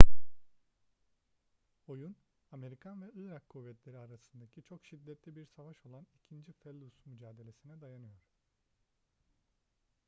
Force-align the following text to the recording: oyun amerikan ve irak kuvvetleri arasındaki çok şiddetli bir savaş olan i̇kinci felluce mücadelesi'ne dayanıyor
oyun 1.87 2.15
amerikan 2.51 3.01
ve 3.01 3.11
irak 3.13 3.49
kuvvetleri 3.49 3.97
arasındaki 3.97 4.63
çok 4.63 4.85
şiddetli 4.85 5.35
bir 5.35 5.45
savaş 5.45 5.85
olan 5.85 6.07
i̇kinci 6.15 6.53
felluce 6.53 6.97
mücadelesi'ne 7.05 7.81
dayanıyor 7.81 8.21